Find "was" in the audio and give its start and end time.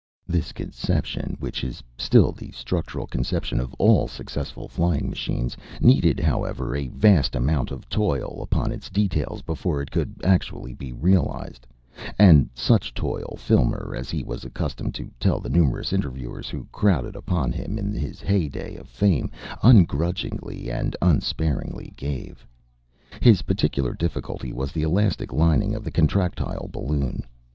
14.23-14.43, 24.51-24.71